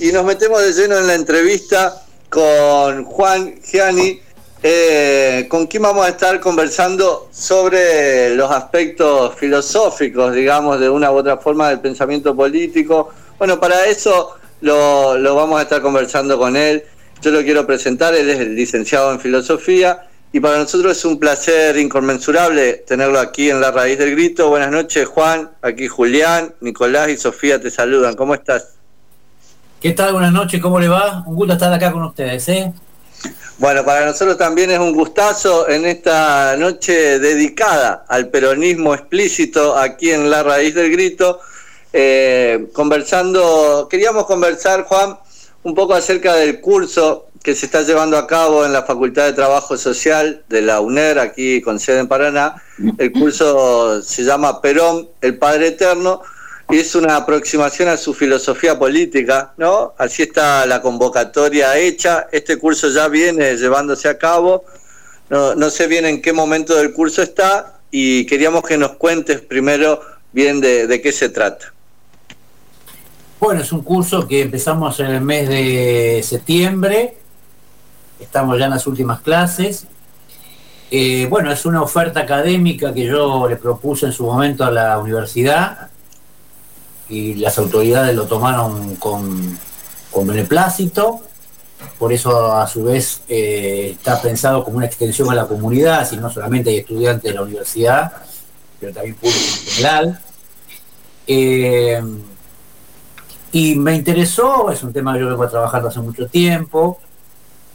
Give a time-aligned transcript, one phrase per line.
[0.00, 4.18] y nos metemos de lleno en la entrevista con Juan Gianni,
[4.62, 11.16] eh, con quien vamos a estar conversando sobre los aspectos filosóficos, digamos, de una u
[11.16, 13.10] otra forma del pensamiento político.
[13.38, 16.82] Bueno, para eso lo, lo vamos a estar conversando con él.
[17.20, 21.18] Yo lo quiero presentar, él es el licenciado en filosofía y para nosotros es un
[21.18, 24.48] placer inconmensurable tenerlo aquí en La Raíz del Grito.
[24.48, 25.50] Buenas noches, Juan.
[25.60, 28.14] Aquí Julián, Nicolás y Sofía te saludan.
[28.14, 28.79] ¿Cómo estás?
[29.80, 30.12] ¿Qué tal?
[30.12, 31.24] Buenas noches, ¿cómo le va?
[31.26, 32.70] Un gusto estar acá con ustedes, ¿eh?
[33.56, 40.10] Bueno, para nosotros también es un gustazo en esta noche dedicada al peronismo explícito aquí
[40.10, 41.40] en La Raíz del Grito.
[41.94, 45.16] Eh, conversando, queríamos conversar, Juan,
[45.62, 49.32] un poco acerca del curso que se está llevando a cabo en la Facultad de
[49.32, 52.56] Trabajo Social de la UNER, aquí con sede en Paraná.
[52.98, 56.20] El curso se llama Perón, el Padre Eterno,
[56.78, 59.94] es una aproximación a su filosofía política, ¿no?
[59.98, 62.28] Así está la convocatoria hecha.
[62.32, 64.64] Este curso ya viene llevándose a cabo.
[65.28, 69.40] No, no sé bien en qué momento del curso está y queríamos que nos cuentes
[69.40, 70.00] primero
[70.32, 71.72] bien de, de qué se trata.
[73.38, 77.16] Bueno, es un curso que empezamos en el mes de septiembre
[78.20, 79.86] estamos ya en las últimas clases.
[80.90, 84.98] Eh, bueno, es una oferta académica que yo le propuse en su momento a la
[84.98, 85.89] universidad
[87.10, 89.58] y las autoridades lo tomaron con,
[90.10, 91.20] con beneplácito.
[91.98, 96.16] Por eso, a su vez, eh, está pensado como una extensión a la comunidad, si
[96.16, 98.12] no solamente hay estudiantes de la universidad,
[98.78, 100.20] pero también público en general.
[101.26, 102.02] Eh,
[103.52, 106.98] y me interesó, es un tema que yo vengo trabajando hace mucho tiempo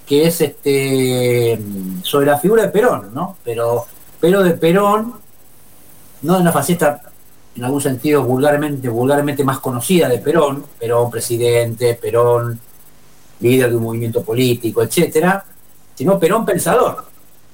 [0.05, 1.59] que es este
[2.03, 3.37] sobre la figura de Perón, ¿no?
[3.43, 3.85] Pero,
[4.19, 5.15] pero de Perón,
[6.21, 7.01] no en la faceta,
[7.55, 12.59] en algún sentido, vulgarmente, vulgarmente más conocida de Perón, Perón presidente, Perón
[13.39, 15.43] líder de un movimiento político, etcétera,
[15.93, 17.05] sino Perón pensador,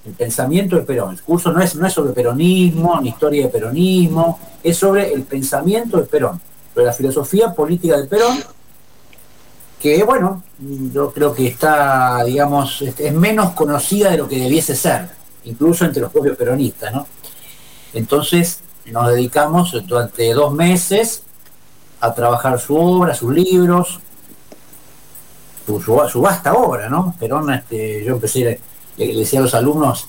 [0.06, 1.14] el pensamiento de Perón.
[1.14, 5.24] El curso no es, no es sobre peronismo, ni historia de peronismo, es sobre el
[5.24, 6.40] pensamiento de Perón,
[6.74, 8.38] sobre la filosofía política de Perón
[9.82, 10.44] que bueno,
[10.94, 15.10] yo creo que está, digamos, es menos conocida de lo que debiese ser,
[15.46, 17.08] incluso entre los propios peronistas, ¿no?
[17.94, 21.24] Entonces nos dedicamos durante dos meses
[22.00, 24.00] a trabajar su obra, sus libros,
[25.66, 27.16] su, vasta obra, ¿no?
[27.20, 28.60] Perón, este, yo empecé,
[28.98, 30.08] le, decía a los alumnos,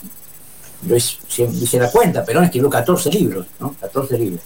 [0.82, 3.74] yo hice, la cuenta, Perón escribió 14 libros, ¿no?
[3.80, 4.42] 14 libros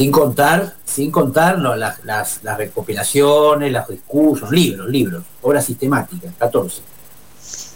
[0.00, 6.80] sin contar, sin contar las, las, recopilaciones, los discursos, libros, libros, obras sistemáticas, 14.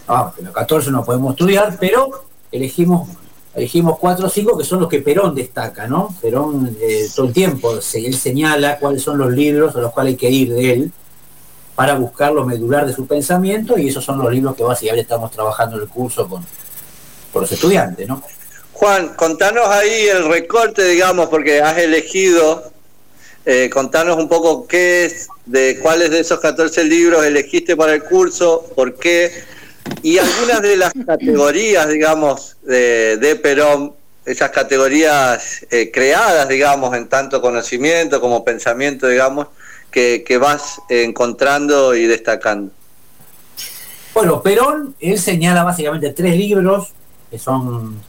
[0.07, 3.09] Ah, los 14 no podemos estudiar, pero elegimos
[3.55, 6.15] elegimos cuatro o cinco que son los que Perón destaca, ¿no?
[6.21, 10.17] Perón eh, todo el tiempo, él señala cuáles son los libros a los cuales hay
[10.17, 10.91] que ir de él
[11.75, 15.31] para buscar lo medular de su pensamiento y esos son los libros que básicamente estamos
[15.31, 16.45] trabajando en el curso con,
[17.31, 18.21] con los estudiantes, ¿no?
[18.73, 22.71] Juan, contanos ahí el recorte, digamos, porque has elegido,
[23.45, 28.03] eh, contanos un poco qué es, de cuáles de esos 14 libros elegiste para el
[28.03, 29.31] curso, por qué,
[30.01, 33.93] y algunas de las categorías, digamos, de, Perón,
[34.25, 39.47] esas categorías eh, creadas, digamos, en tanto conocimiento como pensamiento, digamos,
[39.91, 42.71] que, que vas encontrando y destacando.
[44.13, 46.93] Bueno, Perón, él señala básicamente tres libros
[47.29, 47.99] que son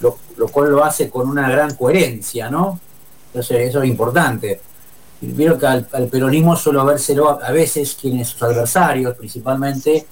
[0.00, 2.80] lo, cual lo hace con una gran coherencia, ¿no?
[3.28, 4.60] Entonces eso es importante.
[5.20, 10.06] Vieron que al, peronismo suele vérselo a, veces quienes sus adversarios, principalmente,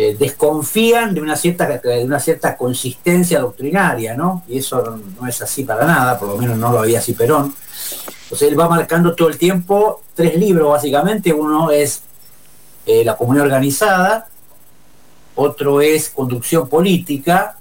[0.00, 4.44] eh, desconfían de una cierta de una cierta consistencia doctrinaria, ¿no?
[4.46, 7.52] Y eso no, es así para nada, por lo menos no lo había así Perón.
[8.22, 11.32] Entonces él va marcando todo el tiempo tres libros, básicamente.
[11.32, 12.02] Uno es
[12.86, 14.28] eh, La Comunidad Organizada,
[15.34, 17.56] otro es Conducción Política,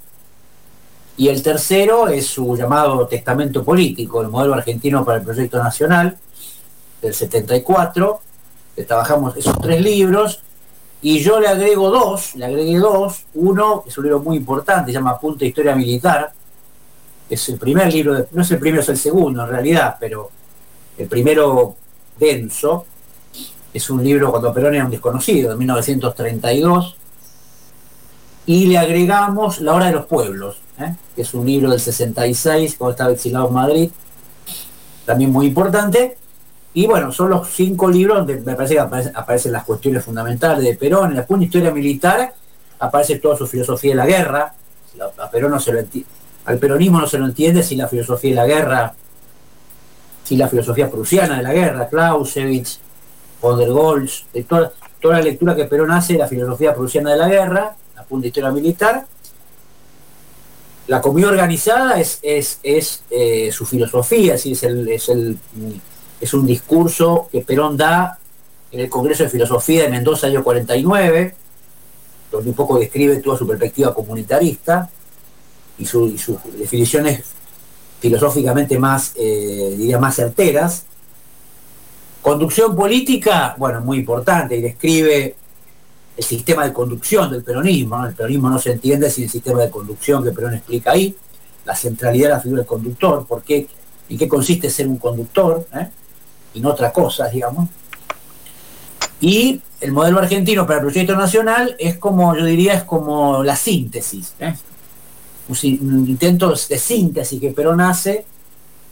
[1.18, 6.16] y el tercero es su llamado testamento político, el modelo argentino para el proyecto nacional
[7.02, 8.22] del 74.
[8.76, 10.44] que trabajamos esos tres libros
[11.02, 13.26] y yo le agrego dos, le agregué dos.
[13.36, 16.32] Uno es un libro muy importante, se llama Punto de Historia Militar.
[17.30, 20.32] Es el primer libro, no es el primero, es el segundo en realidad, pero
[20.98, 21.76] el primero
[22.18, 22.86] denso.
[23.74, 26.96] Es un libro cuando Perón era un desconocido, de 1932.
[28.48, 30.96] Y le agregamos La Hora de los Pueblos, ¿eh?
[31.16, 33.90] que es un libro del 66, cuando estaba exilado en Madrid,
[35.06, 36.18] también muy importante.
[36.78, 40.76] Y bueno, son los cinco libros donde me parece que aparecen, las cuestiones fundamentales de
[40.76, 41.10] Perón.
[41.10, 42.32] En la punta historia militar
[42.78, 44.54] aparece toda su filosofía de la guerra.
[45.18, 45.80] A no se lo
[46.46, 48.94] al peronismo no se lo entiende si la filosofía de la guerra,
[50.24, 52.78] si la filosofía prusiana de la guerra, Clausewitz,
[53.42, 54.72] von der Goltz, de toda,
[55.02, 58.28] toda la lectura que Perón hace de la filosofía prusiana de la guerra, la punta
[58.28, 59.08] historia militar.
[60.86, 65.40] La comida organizada es, es, es eh, su filosofía, es, el, es, el,
[66.20, 68.18] es un discurso que Perón da
[68.72, 71.36] en el Congreso de Filosofía de Mendoza, año 49,
[72.32, 74.90] donde un poco describe toda su perspectiva comunitarista
[75.78, 77.24] y, su, y sus definiciones
[78.00, 80.86] filosóficamente más, eh, diría, más certeras.
[82.22, 85.36] Conducción política, bueno, muy importante, y describe
[86.18, 88.06] el sistema de conducción del peronismo.
[88.06, 91.16] El peronismo no se entiende sin el sistema de conducción que Perón explica ahí,
[91.64, 93.68] la centralidad de la figura del conductor, por qué,
[94.10, 95.88] en qué consiste ser un conductor, ¿eh?
[96.58, 97.70] Y no otra cosa, digamos.
[99.22, 103.56] Y el modelo argentino para el proyecto nacional es como, yo diría, es como la
[103.56, 104.34] síntesis.
[104.40, 104.56] ¿eh?
[105.50, 108.26] un intento de síntesis que Perón hace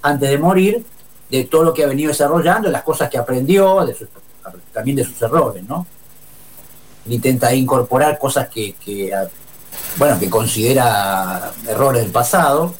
[0.01, 0.85] antes de morir
[1.29, 3.85] de todo lo que ha venido desarrollando, de las cosas que aprendió,
[4.71, 5.85] también de sus errores, ¿no?
[7.07, 9.11] Intenta incorporar cosas que, que
[9.97, 12.75] bueno, que considera errores del pasado.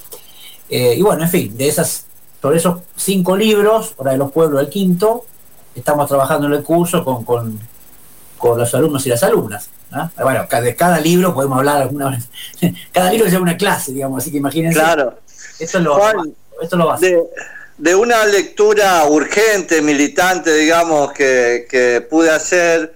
[0.69, 2.05] Eh, y bueno, en fin, de esas,
[2.45, 5.25] sobre esos cinco libros, Hora de los Pueblos, el quinto,
[5.73, 7.59] estamos trabajando en el curso con, con,
[8.37, 9.71] con los alumnos y las alumnas.
[9.89, 10.11] ¿no?
[10.21, 12.29] Bueno, de cada libro podemos hablar alguna vez.
[12.93, 14.77] Cada libro lleva una clase, digamos, así que imagínense.
[14.77, 15.17] Claro.
[15.57, 17.23] Esto es lo, Juan, esto lo de,
[17.79, 22.93] de, una lectura urgente, militante, digamos, que, que pude hacer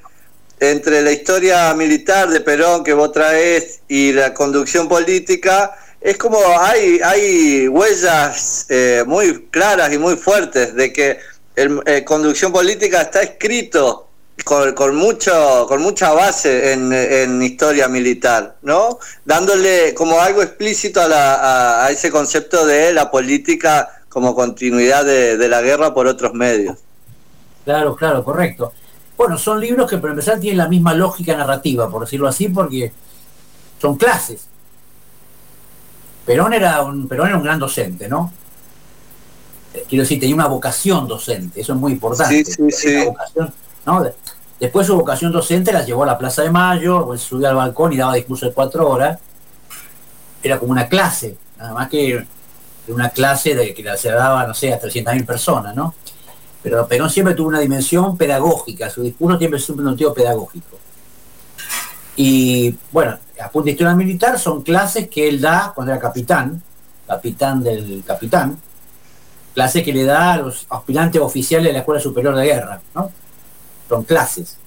[0.60, 6.40] entre la historia militar de Perón que vos traes y la conducción política, es como
[6.60, 11.19] hay, hay huellas eh, muy claras y muy fuertes de que
[11.56, 14.07] el, eh, conducción política está escrito
[14.46, 19.00] con, con, mucho, con mucha base en, en, historia militar, ¿no?
[19.25, 25.38] Dándole como algo explícito a, la, a, ese concepto de la política como continuidad de,
[25.38, 26.78] de, la guerra por otros medios.
[27.66, 28.72] Claro, claro, correcto.
[29.18, 32.94] Bueno, son libros que para empezar tienen la misma lógica narrativa, por decirlo así, porque
[33.81, 34.49] son clases.
[36.30, 38.31] Perón era un, Perón era un gran docente, ¿no?
[39.88, 42.46] Quiero decir, tenía una vocación docente, eso es muy importante.
[42.46, 43.06] Sí, sí, sí.
[43.06, 43.52] Vocación,
[43.84, 44.06] ¿no?
[44.60, 47.94] Después su vocación docente la llevó a la Plaza de Mayo, pues subió al balcón
[47.94, 49.18] y daba discurso de cuatro horas.
[50.44, 52.24] Era como una clase, nada más que
[52.90, 55.96] una clase de que se daba, no sé, a 300.000 personas, ¿no?
[56.62, 60.78] Pero Perón siempre tuvo una dimensión pedagógica, su discurso siempre siempre un tío pedagógico.
[62.21, 66.62] Y bueno, a punto de historia militar son clases que él da cuando era capitán,
[67.07, 68.60] capitán del capitán,
[69.54, 73.10] clases que le da a los aspirantes oficiales de la Escuela Superior de Guerra, ¿no?
[73.88, 74.57] Son clases.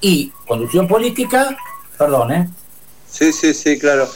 [0.00, 1.56] Y conducción política,
[1.96, 2.50] perdón, ¿eh?
[3.08, 4.08] Sí, sí, sí, claro.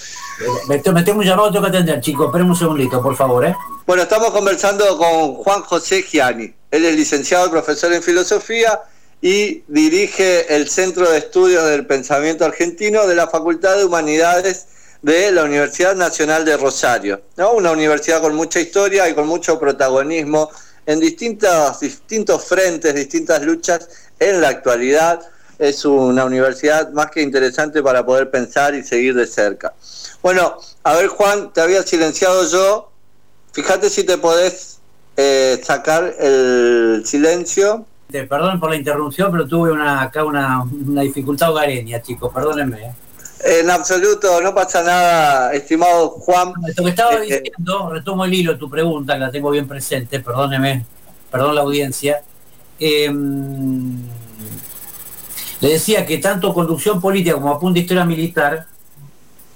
[0.68, 2.26] Me, me tengo un llamado, tengo que atender, chicos.
[2.26, 3.54] Esperen un segundito, por favor, ¿eh?
[3.86, 6.52] Bueno, estamos conversando con Juan José Gianni.
[6.72, 8.80] Él es licenciado y profesor en filosofía
[9.24, 14.66] y dirige el Centro de Estudios del Pensamiento Argentino de la Facultad de Humanidades
[15.00, 17.54] de la Universidad Nacional de Rosario, ¿no?
[17.54, 20.50] Una universidad con mucha historia y con mucho protagonismo
[20.84, 23.88] en distintos, distintos frentes, distintas luchas
[24.20, 25.20] en la actualidad.
[25.58, 29.72] Es una universidad más que interesante para poder pensar y seguir de cerca.
[30.20, 32.92] Bueno, a ver Juan, te había silenciado yo.
[33.54, 34.80] Fíjate si te podés
[35.16, 37.86] eh, sacar el silencio.
[38.08, 42.80] Perdón por la interrupción, pero tuve una, acá una, una dificultad hogareña, chicos, perdónenme.
[42.80, 42.92] ¿eh?
[43.44, 46.54] En absoluto, no pasa nada, estimado Juan.
[46.76, 49.68] Lo que estaba eh, diciendo, retomo el hilo de tu pregunta, que la tengo bien
[49.68, 50.86] presente, perdóneme,
[51.30, 52.22] perdón la audiencia.
[52.78, 53.12] Eh,
[55.60, 58.66] le decía que tanto conducción política como apunte historia militar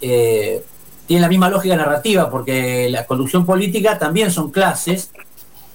[0.00, 0.62] eh,
[1.06, 5.10] tienen la misma lógica narrativa, porque la conducción política también son clases,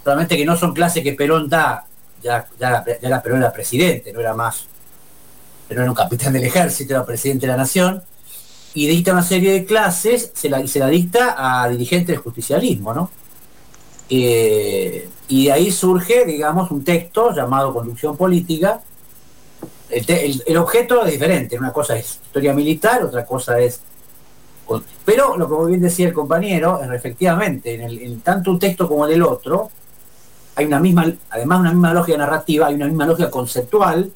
[0.03, 1.85] solamente que no son clases que Perón da,
[2.23, 4.67] ya, ya, ya la Perón era presidente, no era más
[5.67, 8.03] pero era un capitán del ejército, era presidente de la nación,
[8.73, 12.93] y dicta una serie de clases, se la, se la dicta a dirigentes del justicialismo,
[12.93, 13.09] ¿no?
[14.09, 18.81] Eh, y de ahí surge, digamos, un texto llamado Conducción Política.
[19.89, 23.81] El, el, objeto es diferente, una cosa es historia militar, otra cosa es...
[25.05, 29.05] Pero lo que muy bien decía el compañero, efectivamente, en, en tanto un texto como
[29.07, 29.69] en el otro,
[30.55, 34.11] hay una misma, además una misma lógica narrativa, hay una misma lógica conceptual,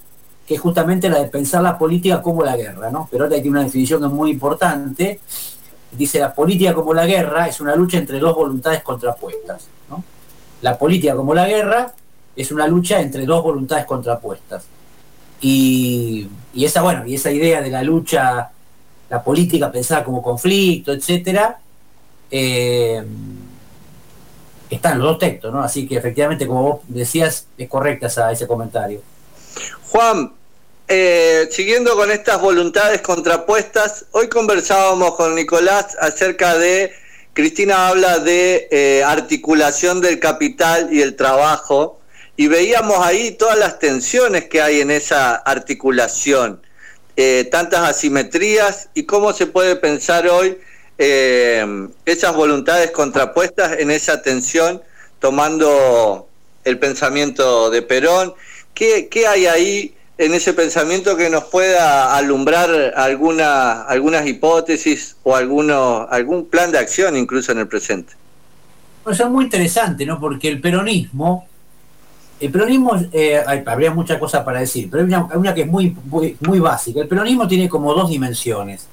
[0.46, 3.08] que es justamente la de pensar la política como la guerra, ¿no?
[3.12, 5.20] Pero tiene una definición que es muy importante.
[5.92, 10.04] Dice, la política como la guerra es una lucha entre dos voluntades contrapuestas, ¿no?
[10.62, 11.94] La política como la guerra
[12.36, 14.66] es una lucha entre dos voluntades contrapuestas.
[15.42, 18.52] Y, y esa, bueno, y esa idea de la lucha,
[19.10, 21.60] la política pensada como conflicto, etcétera,
[22.30, 23.04] eh,
[24.70, 25.62] está en los dos textos, ¿no?
[25.62, 29.02] Así que efectivamente, como vos decías, es correcta ese comentario.
[29.90, 30.34] Juan,
[30.88, 36.92] eh, siguiendo con estas voluntades contrapuestas, hoy conversábamos con Nicolás acerca de,
[37.34, 42.00] Cristina habla de eh, articulación del capital y el trabajo,
[42.36, 46.62] y veíamos ahí todas las tensiones que hay en esa articulación,
[47.16, 50.58] eh, tantas asimetrías y cómo se puede pensar hoy
[50.98, 54.82] esas voluntades contrapuestas en esa tensión,
[55.20, 56.28] tomando
[56.64, 58.34] el pensamiento de Perón.
[58.74, 59.94] ¿Qué, hay ahí?
[60.20, 66.80] en ese pensamiento que nos pueda alumbrar alguna, algunas hipótesis o alguno, algún plan de
[66.80, 68.14] acción incluso en el presente.
[69.04, 70.20] Pues es muy interesante, ¿no?
[70.20, 71.46] Porque el peronismo,
[72.40, 75.96] el peronismo, eh, habría muchas cosas para decir, pero hay una, que es muy,
[76.42, 77.02] muy, básica.
[77.02, 78.88] El peronismo tiene como dos dimensiones.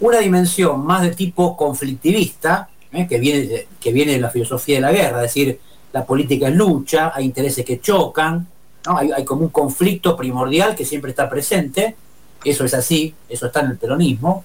[0.00, 3.06] Una dimensión más de tipo conflictivista, ¿eh?
[3.06, 5.60] que, viene que viene de la filosofía de la guerra, es decir,
[5.92, 8.46] la política es lucha, hay intereses que chocan,
[8.86, 11.96] hay, como un conflicto primordial que siempre está presente,
[12.44, 14.44] eso es así, eso está en el peronismo,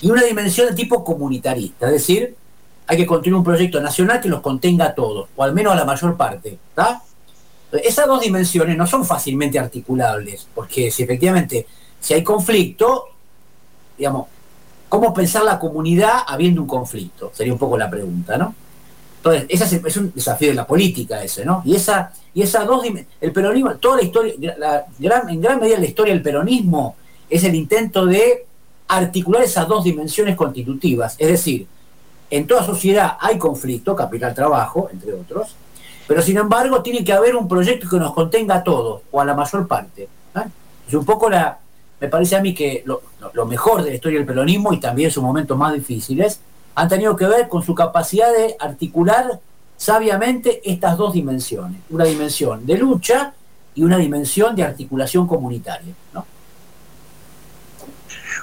[0.00, 2.34] y una dimensión de tipo comunitarista, es decir,
[2.86, 5.76] hay que construir un proyecto nacional que los contenga a todos, o al menos a
[5.76, 6.58] la mayor parte.
[7.72, 11.66] Esas dos dimensiones no son fácilmente articulables, porque si efectivamente,
[11.98, 13.06] si hay conflicto,
[13.96, 14.28] digamos,
[14.88, 17.30] ¿cómo pensar la comunidad habiendo un conflicto?
[17.34, 18.54] Sería un poco la pregunta, ¿no?
[19.16, 21.62] Entonces, ese es un desafío de la política ese, ¿no?
[21.64, 22.84] Y esa, y esas dos
[23.20, 24.34] el peronismo, toda la historia,
[25.28, 26.96] en gran medida la historia del peronismo
[27.30, 28.46] es el intento de
[28.86, 31.16] articular esas dos dimensiones constitutivas.
[31.18, 31.66] Es decir,
[32.30, 35.54] en toda sociedad hay conflicto, capital-trabajo, entre otros,
[36.06, 39.24] pero sin embargo tiene que haber un proyecto que nos contenga a todos, o a
[39.24, 40.08] la mayor parte.
[40.86, 41.58] Es un poco la,
[42.00, 43.02] me parece a mí que lo,
[43.46, 46.40] mejor de la historia del peronismo y también sus momentos más difíciles
[46.74, 49.40] han tenido que ver con su capacidad de articular
[49.76, 53.34] sabiamente estas dos dimensiones, una dimensión de lucha
[53.74, 55.94] y una dimensión de articulación comunitaria.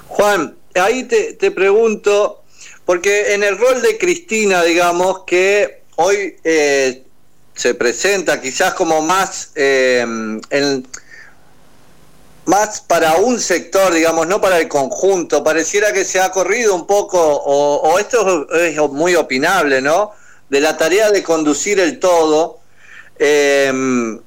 [0.08, 2.42] Juan, ahí te, pregunto,
[2.84, 7.04] porque en el rol de Cristina, digamos, que hoy eh,
[7.54, 10.04] se presenta quizás como más eh,
[12.44, 15.44] más para un sector, digamos, no para el conjunto.
[15.44, 20.12] Pareciera que se ha corrido un poco, o, esto es muy opinable, ¿no?
[20.48, 22.60] De la tarea de conducir el todo.
[23.18, 24.20] Em,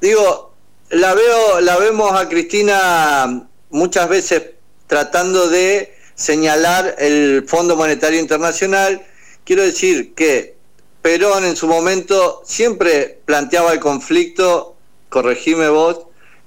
[0.00, 0.52] digo,
[0.90, 4.42] la veo, la vemos a Cristina muchas veces
[4.86, 9.04] tratando de señalar el Fondo Monetario Internacional.
[9.44, 10.54] Quiero decir que
[11.02, 14.76] Perón en su momento siempre planteaba el conflicto,
[15.08, 16.06] corregime vos,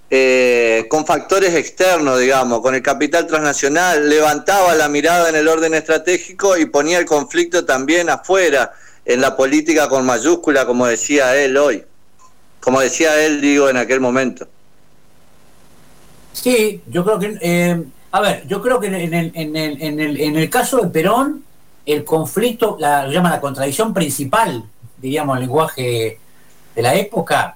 [0.09, 5.73] eh, con factores externos, digamos, con el capital transnacional, levantaba la mirada en el orden
[5.73, 8.71] estratégico y ponía el conflicto también afuera,
[9.07, 11.83] en la política con mayúscula, como decía él hoy,
[12.59, 14.47] como decía él, digo, en aquel momento.
[16.33, 21.43] Sí, yo creo que, eh, a ver, yo creo que en el, caso de Perón,
[21.85, 24.63] el conflicto, la, lo llama la contradicción principal,
[24.97, 26.19] diríamos, el lenguaje
[26.75, 27.55] de la época,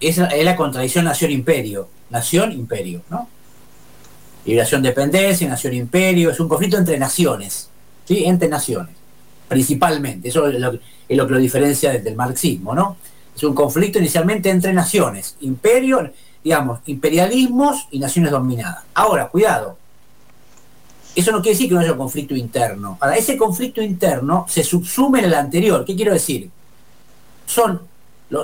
[0.00, 1.88] es, la contradicción nación-imperio.
[2.10, 3.28] Nación-imperio, ¿no?
[4.44, 7.70] Liberación dependencia, nación-imperio, es un conflicto entre naciones,
[8.06, 8.24] ¿sí?
[8.24, 8.94] Entre naciones,
[9.48, 10.28] principalmente.
[10.28, 10.72] Eso es lo,
[11.08, 12.96] que lo diferencia del, marxismo, ¿no?
[13.34, 18.84] Es un conflicto inicialmente entre naciones, imperio, digamos, imperialismos y naciones dominadas.
[18.94, 19.78] Ahora, cuidado,
[21.14, 22.98] eso no quiere decir que no haya un conflicto interno.
[23.00, 25.84] Ahora, ese conflicto interno se subsume en el anterior.
[25.84, 26.50] ¿Qué quiero decir?
[27.46, 27.80] Son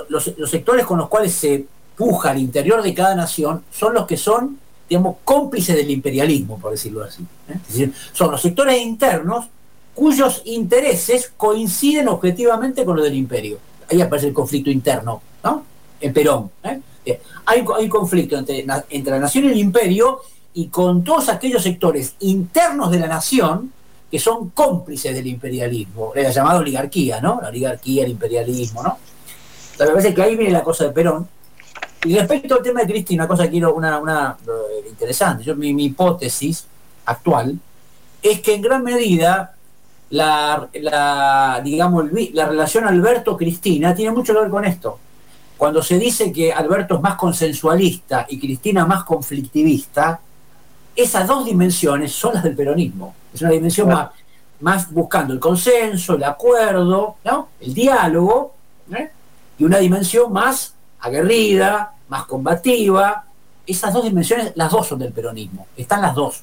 [0.09, 4.17] los, sectores con los cuales se puja al interior de cada nación son los que
[4.17, 4.57] son,
[4.89, 7.25] digamos, cómplices del imperialismo, por decirlo así.
[7.49, 7.91] ¿eh?
[8.13, 9.45] Son los sectores internos
[9.93, 13.57] cuyos intereses coinciden objetivamente con los del imperio.
[13.89, 15.65] Ahí aparece el conflicto interno, ¿no?
[15.99, 16.49] En Perón.
[16.63, 16.79] ¿eh?
[17.05, 20.21] Eh, hay, hay conflicto entre, entre la nación y el imperio
[20.53, 23.71] y con todos aquellos sectores internos de la nación
[24.11, 27.39] que son cómplices del imperialismo, la llamada oligarquía, ¿no?
[27.41, 28.97] La oligarquía, el imperialismo, ¿no?
[29.79, 31.27] Me parece que ahí viene la cosa de Perón.
[32.03, 34.37] Y respecto al tema de Cristina, una cosa que quiero, una, una
[34.89, 36.65] interesante, yo mi, hipótesis
[37.05, 37.59] actual
[38.21, 39.55] es que en gran medida
[40.09, 44.99] la, la, digamos, la relación Alberto-Cristina tiene mucho que ver con esto.
[45.57, 50.19] Cuando se dice que Alberto es más consensualista y Cristina más conflictivista,
[50.95, 53.13] esas dos dimensiones son las del peronismo.
[53.31, 54.09] Es una dimensión más,
[54.59, 57.49] más buscando el consenso, el acuerdo, ¿no?
[57.59, 58.53] el diálogo,
[58.95, 59.11] ¿eh?
[59.61, 63.25] Y una dimensión más aguerrida, más combativa.
[63.67, 66.41] Esas dos dimensiones, las dos son del peronismo, están las dos.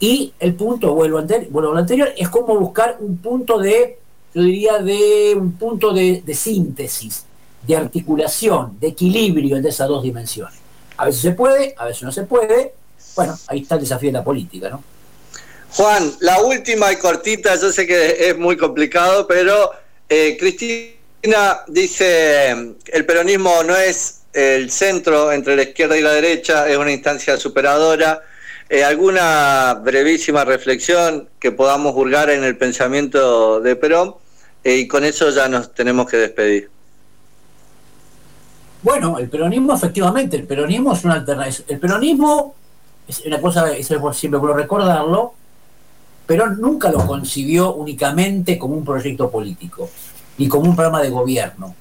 [0.00, 3.98] Y el punto, vuelvo, vuelvo a lo anterior, es como buscar un punto de,
[4.34, 7.26] yo diría, de un punto de, síntesis,
[7.60, 10.58] de articulación, de equilibrio de esas dos dimensiones.
[10.96, 12.72] A veces se puede, a veces no se puede.
[13.16, 14.82] Bueno, ahí está el desafío de la política, ¿no?
[15.72, 19.72] Juan, la última y cortita, yo sé que es muy complicado, pero
[20.08, 20.93] eh, Cristina
[21.68, 26.92] dice, el peronismo no es el centro entre la izquierda y la derecha, es una
[26.92, 28.22] instancia superadora.
[28.68, 34.14] Eh, ¿Alguna brevísima reflexión que podamos hurgar en el pensamiento de Perón?
[34.64, 36.70] Eh, y con eso ya nos tenemos que despedir.
[38.82, 41.64] Bueno, el peronismo, efectivamente, el peronismo es una alternativa.
[41.68, 42.54] El peronismo
[43.08, 45.34] es una cosa, eso siempre puedo recordarlo,
[46.26, 49.90] pero nunca lo concibió únicamente como un proyecto político,
[50.38, 51.74] ni como un programa de gobierno.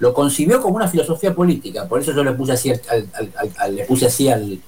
[0.00, 4.06] Lo concibió como una filosofía política, por eso yo le puse así al, le puse
[4.06, 4.60] así al,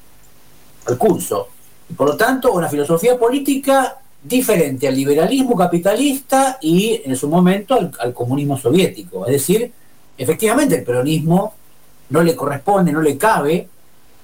[0.98, 1.48] curso.
[1.90, 7.74] Y por lo tanto, una filosofía política diferente al liberalismo capitalista y en su momento
[7.74, 9.26] al, comunismo soviético.
[9.26, 9.72] Es decir,
[10.16, 11.54] efectivamente el peronismo
[12.10, 13.68] no le corresponde, no le cabe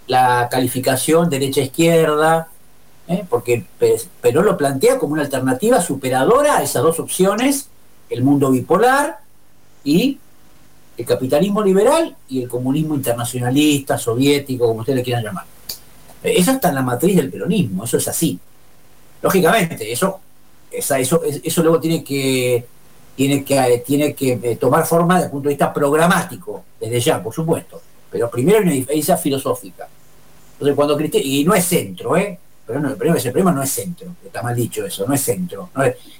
[0.07, 2.49] la calificación derecha-izquierda,
[3.09, 3.25] ¿eh?
[3.28, 3.64] porque
[4.21, 7.69] Perón lo plantea como una alternativa superadora a esas dos opciones,
[8.12, 9.19] el mundo bipolar
[9.85, 10.19] y
[10.97, 15.45] el capitalismo liberal y el comunismo internacionalista, soviético, como ustedes le quieran llamar.
[16.23, 18.38] Eso está en la matriz del peronismo, eso es así.
[19.23, 20.21] Lógicamente, eso,
[20.71, 22.66] eso, eso luego tiene que
[23.14, 27.23] tiene que, tiene que eh, tomar forma desde el punto de vista programático, desde ya,
[27.23, 27.81] por supuesto.
[28.11, 29.88] Pero primero hay una diferencia filosófica.
[30.54, 32.38] Entonces, cuando y no es centro, ¿eh?
[32.81, 35.71] No, el problema, el problema no es centro, está mal dicho eso, no es centro.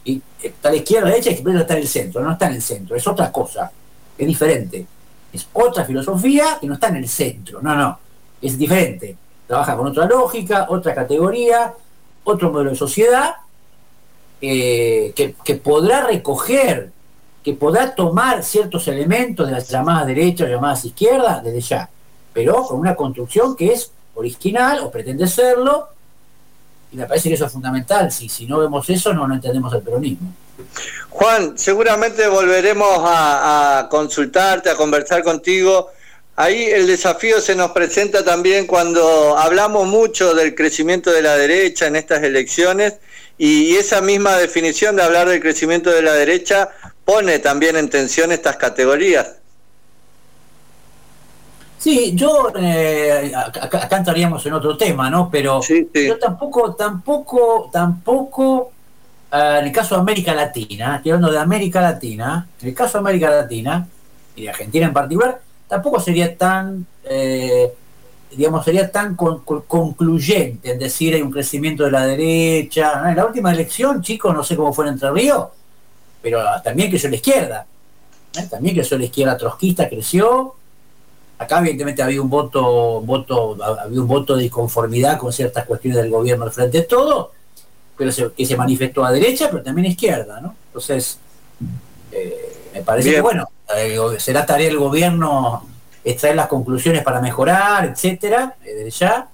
[0.05, 2.63] y está la izquierda, derecha, y primero está en el centro, no está en el
[2.63, 3.71] centro, es otra cosa,
[4.19, 4.87] es diferente.
[5.33, 7.99] Es otra filosofía que no está en el centro, no, no,
[8.41, 9.17] es diferente.
[9.47, 11.73] Trabaja con otra lógica, otra categoría,
[12.25, 13.37] otro modelo de sociedad,
[14.41, 16.91] eh, que, podrá recoger,
[17.43, 21.89] que podrá tomar ciertos elementos de las llamadas derechas, llamadas izquierdas, desde ya,
[22.33, 25.89] pero con una construcción que es original o pretende serlo,
[26.93, 28.13] y me parece que eso es fundamental.
[28.13, 30.33] Si, si no vemos eso, no, no entendemos el peronismo.
[31.09, 35.91] Juan, seguramente volveremos a, consultarte, a conversar contigo.
[36.37, 41.87] Ahí el desafío se nos presenta también cuando hablamos mucho del crecimiento de la derecha
[41.87, 42.95] en estas elecciones
[43.37, 46.71] y esa misma definición de hablar del crecimiento de la derecha
[47.05, 49.42] pone también en tensión estas categorías.
[51.83, 55.29] Sí, yo eh, acá, entraríamos en otro tema, ¿no?
[55.29, 55.61] Pero
[55.93, 58.71] yo tampoco, tampoco, tampoco,
[59.33, 62.99] eh, en el caso de América Latina, estoy hablando de América Latina, en el caso
[62.99, 63.89] de América Latina,
[64.37, 67.73] y de Argentina en particular, tampoco sería tan eh,
[68.31, 73.11] digamos, sería tan concluyente en decir hay un crecimiento de la derecha.
[73.11, 75.49] En la última elección, chicos, no sé cómo fue en Entre Ríos,
[76.23, 77.67] pero también creció la izquierda.
[78.49, 80.55] También creció la izquierda trotskista, creció.
[81.39, 86.11] Acá evidentemente había un voto, voto, había un voto de disconformidad con ciertas cuestiones del
[86.11, 87.33] gobierno al frente de todo,
[87.97, 90.55] pero que se manifestó a derecha, pero también a izquierda, ¿no?
[90.69, 91.19] Entonces,
[92.13, 95.67] eh, me parece que bueno, eh, será tarea del gobierno
[96.05, 99.29] extraer las conclusiones para mejorar, etcétera, desde ya.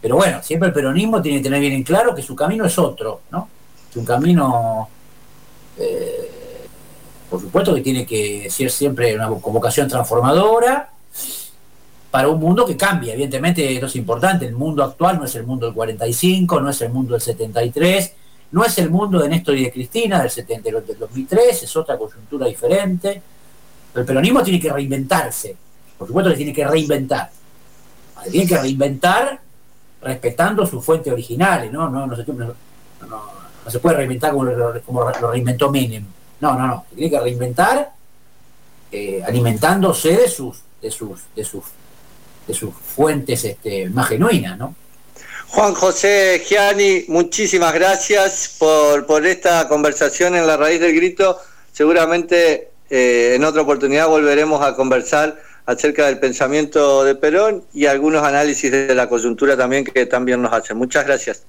[0.00, 2.78] Pero bueno, siempre el peronismo tiene que tener bien en claro que su camino es
[2.78, 3.48] otro, ¿no?
[3.90, 4.88] Es un camino,
[5.78, 6.19] eh,
[7.30, 10.90] por supuesto que tiene que ser siempre una convocación transformadora
[12.10, 13.14] para un mundo que cambia.
[13.14, 16.80] Evidentemente esto es importante, el mundo actual no es el mundo del 45, no es
[16.82, 18.12] el mundo del 73,
[18.50, 21.96] no es el mundo de Néstor y de Cristina del, 70, del 2003, es otra
[21.96, 23.22] coyuntura diferente
[23.94, 25.56] el peronismo tiene que reinventarse.
[25.98, 27.30] Por supuesto que tiene que reinventar.
[28.30, 29.40] Tiene que reinventar
[30.02, 31.88] respetando sus fuentes originales, ¿no?
[31.88, 36.04] No, no, se, puede reinventar como lo, reinventó Menem.
[36.40, 36.86] No, no, no.
[36.94, 37.92] Tiene que reinventar
[38.92, 41.64] eh, alimentándose de sus, de sus, de sus,
[42.46, 44.74] de sus fuentes este, más genuinas, ¿no?
[45.48, 51.38] Juan José Gianni, muchísimas gracias por, por esta conversación en la raíz del grito.
[51.72, 58.22] Seguramente eh, en otra oportunidad volveremos a conversar acerca del pensamiento de Perón y algunos
[58.22, 60.76] análisis de la coyuntura también que también nos hacen.
[60.76, 61.44] Muchas gracias.